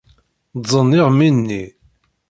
[0.59, 1.63] Ddzen imɣi-nni.